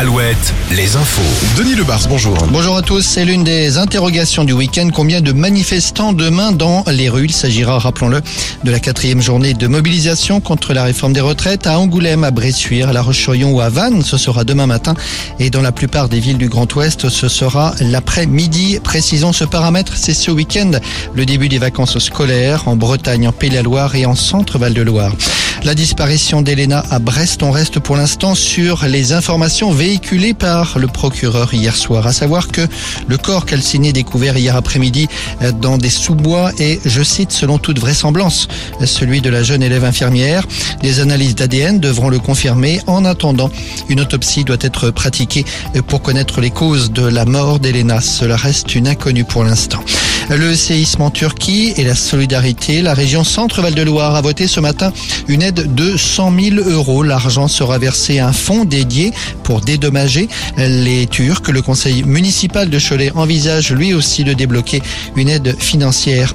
Alouette, 0.00 0.54
les 0.74 0.96
infos. 0.96 1.20
Denis 1.58 1.74
Lebars, 1.74 2.08
bonjour. 2.08 2.34
Bonjour 2.50 2.74
à 2.74 2.80
tous, 2.80 3.02
c'est 3.02 3.26
l'une 3.26 3.44
des 3.44 3.76
interrogations 3.76 4.44
du 4.44 4.54
week-end. 4.54 4.88
Combien 4.94 5.20
de 5.20 5.32
manifestants 5.32 6.14
demain 6.14 6.52
dans 6.52 6.84
les 6.90 7.10
rues? 7.10 7.26
Il 7.26 7.32
s'agira, 7.32 7.78
rappelons-le, 7.78 8.22
de 8.64 8.70
la 8.70 8.80
quatrième 8.80 9.20
journée 9.20 9.52
de 9.52 9.66
mobilisation 9.66 10.40
contre 10.40 10.72
la 10.72 10.84
réforme 10.84 11.12
des 11.12 11.20
retraites 11.20 11.66
à 11.66 11.78
Angoulême, 11.78 12.24
à 12.24 12.30
Bressuire, 12.30 12.88
à 12.88 12.94
La 12.94 13.02
Roche-sur-Yon 13.02 13.50
ou 13.50 13.60
à 13.60 13.68
Vannes. 13.68 14.02
Ce 14.02 14.16
sera 14.16 14.44
demain 14.44 14.66
matin 14.66 14.94
et 15.38 15.50
dans 15.50 15.60
la 15.60 15.70
plupart 15.70 16.08
des 16.08 16.18
villes 16.18 16.38
du 16.38 16.48
Grand 16.48 16.74
Ouest, 16.76 17.10
ce 17.10 17.28
sera 17.28 17.74
l'après-midi. 17.80 18.78
Précisons 18.82 19.34
ce 19.34 19.44
paramètre, 19.44 19.98
c'est 19.98 20.14
ce 20.14 20.30
week-end 20.30 20.70
le 21.12 21.26
début 21.26 21.50
des 21.50 21.58
vacances 21.58 21.98
scolaires 21.98 22.68
en 22.68 22.74
Bretagne, 22.74 23.28
en 23.28 23.32
Pays-la-Loire 23.32 23.94
et 23.94 24.06
en 24.06 24.14
Centre-Val 24.14 24.72
de 24.72 24.80
Loire. 24.80 25.12
La 25.62 25.74
disparition 25.74 26.40
d'Elena 26.40 26.84
à 26.90 26.98
Brest, 26.98 27.42
on 27.42 27.50
reste 27.50 27.80
pour 27.80 27.96
l'instant 27.96 28.34
sur 28.34 28.86
les 28.86 29.12
informations 29.12 29.70
véhiculées 29.70 30.32
par 30.32 30.78
le 30.78 30.86
procureur 30.86 31.52
hier 31.52 31.76
soir, 31.76 32.06
à 32.06 32.12
savoir 32.12 32.48
que 32.48 32.62
le 33.06 33.18
corps 33.18 33.44
calciné 33.44 33.92
découvert 33.92 34.38
hier 34.38 34.56
après-midi 34.56 35.08
dans 35.60 35.76
des 35.76 35.90
sous-bois 35.90 36.52
est, 36.58 36.80
je 36.88 37.02
cite, 37.02 37.30
selon 37.30 37.58
toute 37.58 37.78
vraisemblance, 37.78 38.48
celui 38.84 39.20
de 39.20 39.28
la 39.28 39.42
jeune 39.42 39.62
élève 39.62 39.84
infirmière. 39.84 40.46
Les 40.82 41.00
analyses 41.00 41.34
d'ADN 41.34 41.78
devront 41.78 42.08
le 42.08 42.18
confirmer. 42.18 42.80
En 42.86 43.04
attendant, 43.04 43.50
une 43.88 44.00
autopsie 44.00 44.44
doit 44.44 44.56
être 44.60 44.90
pratiquée 44.90 45.44
pour 45.88 46.00
connaître 46.00 46.40
les 46.40 46.50
causes 46.50 46.90
de 46.90 47.02
la 47.02 47.26
mort 47.26 47.60
d'Elena. 47.60 48.00
Cela 48.00 48.36
reste 48.36 48.74
une 48.74 48.88
inconnue 48.88 49.24
pour 49.24 49.44
l'instant. 49.44 49.84
Le 50.30 50.54
séisme 50.54 51.02
en 51.02 51.10
Turquie 51.10 51.74
et 51.76 51.82
la 51.82 51.96
solidarité, 51.96 52.82
la 52.82 52.94
région 52.94 53.24
Centre-Val 53.24 53.74
de 53.74 53.82
Loire 53.82 54.14
a 54.14 54.20
voté 54.20 54.46
ce 54.46 54.60
matin 54.60 54.92
une 55.26 55.42
aide 55.42 55.74
de 55.74 55.96
100 55.96 56.32
000 56.40 56.68
euros. 56.70 57.02
L'argent 57.02 57.48
sera 57.48 57.78
versé 57.78 58.20
à 58.20 58.28
un 58.28 58.32
fonds 58.32 58.64
dédié 58.64 59.12
pour 59.42 59.60
dédommager 59.60 60.28
les 60.56 61.08
Turcs. 61.08 61.50
Le 61.50 61.62
conseil 61.62 62.04
municipal 62.04 62.70
de 62.70 62.78
Cholet 62.78 63.10
envisage 63.16 63.72
lui 63.72 63.92
aussi 63.92 64.22
de 64.22 64.32
débloquer 64.32 64.82
une 65.16 65.28
aide 65.28 65.56
financière. 65.58 66.32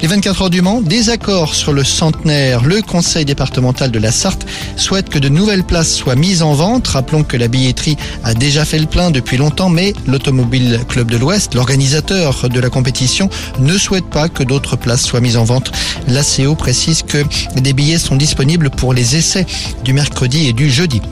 Les 0.00 0.06
24 0.06 0.42
heures 0.42 0.50
du 0.50 0.62
Mans, 0.62 0.80
désaccord 0.80 1.56
sur 1.56 1.72
le 1.72 1.82
centenaire. 1.82 2.62
Le 2.62 2.82
conseil 2.82 3.24
départemental 3.24 3.90
de 3.90 3.98
la 3.98 4.12
Sarthe 4.12 4.46
souhaite 4.76 5.08
que 5.08 5.18
de 5.18 5.28
nouvelles 5.28 5.64
places 5.64 5.92
soient 5.92 6.14
mises 6.14 6.40
en 6.42 6.52
vente. 6.54 6.86
Rappelons 6.86 7.24
que 7.24 7.36
la 7.36 7.48
billetterie 7.48 7.96
a 8.22 8.32
déjà 8.32 8.64
fait 8.64 8.78
le 8.78 8.86
plein 8.86 9.10
depuis 9.10 9.38
longtemps, 9.38 9.70
mais 9.70 9.94
l'Automobile 10.06 10.80
Club 10.88 11.10
de 11.10 11.16
l'Ouest, 11.16 11.54
l'organisateur 11.54 12.48
de 12.48 12.60
la 12.60 12.70
compétition, 12.70 13.28
ne 13.58 13.76
souhaite 13.76 14.08
pas 14.08 14.28
que 14.28 14.44
d'autres 14.44 14.76
places 14.76 15.02
soient 15.02 15.20
mises 15.20 15.36
en 15.36 15.44
vente. 15.44 15.72
L'ACO 16.06 16.54
précise 16.54 17.02
que 17.02 17.24
des 17.56 17.72
billets 17.72 17.98
sont 17.98 18.14
disponibles 18.14 18.70
pour 18.70 18.94
les 18.94 19.16
essais 19.16 19.46
du 19.82 19.92
mercredi 19.92 20.46
et 20.46 20.52
du 20.52 20.70
jeudi. 20.70 21.02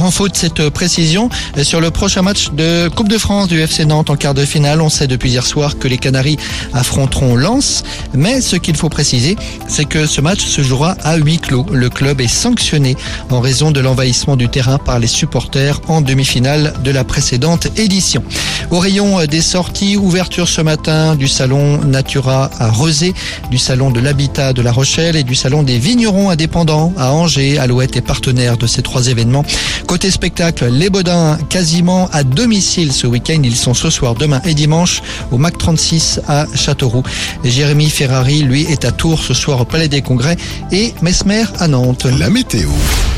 En 0.00 0.12
faute 0.12 0.36
cette 0.36 0.68
précision 0.70 1.28
sur 1.62 1.80
le 1.80 1.90
prochain 1.90 2.22
match 2.22 2.50
de 2.52 2.88
Coupe 2.88 3.08
de 3.08 3.18
France 3.18 3.48
du 3.48 3.60
FC 3.60 3.84
Nantes 3.84 4.10
en 4.10 4.16
quart 4.16 4.32
de 4.32 4.44
finale. 4.44 4.80
On 4.80 4.88
sait 4.88 5.08
depuis 5.08 5.30
hier 5.30 5.44
soir 5.44 5.76
que 5.76 5.88
les 5.88 5.98
Canaries 5.98 6.38
affronteront 6.72 7.34
Lens, 7.34 7.82
mais 8.14 8.40
ce 8.40 8.54
qu'il 8.54 8.76
faut 8.76 8.88
préciser, 8.88 9.36
c'est 9.66 9.86
que 9.86 10.06
ce 10.06 10.20
match 10.20 10.44
se 10.44 10.62
jouera 10.62 10.96
à 11.02 11.16
huis 11.16 11.38
clos. 11.38 11.66
Le 11.72 11.90
club 11.90 12.20
est 12.20 12.28
sanctionné 12.28 12.96
en 13.30 13.40
raison 13.40 13.72
de 13.72 13.80
l'envahissement 13.80 14.36
du 14.36 14.48
terrain 14.48 14.78
par 14.78 15.00
les 15.00 15.08
supporters 15.08 15.80
en 15.88 16.00
demi-finale 16.00 16.74
de 16.84 16.92
la 16.92 17.02
précédente 17.02 17.66
édition. 17.76 18.22
Au 18.70 18.78
rayon 18.78 19.24
des 19.26 19.40
sorties, 19.40 19.96
ouverture 19.96 20.48
ce 20.48 20.60
matin 20.60 21.16
du 21.16 21.26
salon 21.26 21.78
Natura 21.78 22.50
à 22.60 22.70
Rezé, 22.70 23.14
du 23.50 23.58
salon 23.58 23.90
de 23.90 23.98
l'habitat 23.98 24.52
de 24.52 24.62
La 24.62 24.70
Rochelle 24.70 25.16
et 25.16 25.24
du 25.24 25.34
salon 25.34 25.64
des 25.64 25.78
vignerons 25.78 26.30
indépendants 26.30 26.92
à 26.96 27.12
Angers. 27.12 27.58
Alouette 27.58 27.96
est 27.96 28.02
partenaire 28.02 28.56
de 28.56 28.68
ces 28.68 28.82
trois 28.82 29.08
événements. 29.08 29.44
Côté 29.88 30.10
spectacle, 30.10 30.66
les 30.70 30.90
Baudins 30.90 31.38
quasiment 31.48 32.10
à 32.12 32.22
domicile 32.22 32.92
ce 32.92 33.06
week-end. 33.06 33.40
Ils 33.42 33.56
sont 33.56 33.72
ce 33.72 33.88
soir, 33.88 34.14
demain 34.14 34.42
et 34.44 34.52
dimanche 34.52 35.00
au 35.32 35.38
MAC 35.38 35.56
36 35.56 36.20
à 36.28 36.44
Châteauroux. 36.54 37.02
Jérémy 37.42 37.88
Ferrari, 37.88 38.42
lui, 38.42 38.66
est 38.70 38.84
à 38.84 38.92
Tours 38.92 39.22
ce 39.22 39.32
soir 39.32 39.62
au 39.62 39.64
Palais 39.64 39.88
des 39.88 40.02
Congrès 40.02 40.36
et 40.72 40.92
Mesmer 41.00 41.44
à 41.58 41.68
Nantes. 41.68 42.06
La 42.18 42.28
météo. 42.28 42.68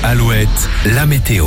Alouette, 0.05 0.69
la 0.95 1.07
météo. 1.07 1.45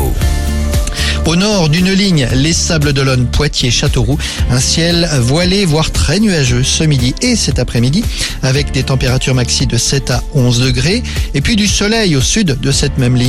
Au 1.25 1.37
nord 1.37 1.69
d'une 1.69 1.93
ligne, 1.93 2.27
les 2.33 2.51
Sables 2.51 2.91
d'Olonne, 2.91 3.27
Poitiers, 3.27 3.71
Châteauroux, 3.71 4.17
un 4.51 4.59
ciel 4.59 5.09
voilé, 5.21 5.63
voire 5.63 5.89
très 5.89 6.19
nuageux 6.19 6.63
ce 6.63 6.83
midi 6.83 7.15
et 7.21 7.37
cet 7.37 7.59
après-midi, 7.59 8.03
avec 8.41 8.73
des 8.73 8.83
températures 8.83 9.33
maxi 9.33 9.65
de 9.65 9.77
7 9.77 10.11
à 10.11 10.21
11 10.33 10.59
degrés, 10.59 11.01
et 11.33 11.39
puis 11.39 11.55
du 11.55 11.67
soleil 11.67 12.17
au 12.17 12.21
sud 12.21 12.59
de 12.59 12.71
cette 12.73 12.97
même 12.97 13.15
ligne. 13.15 13.21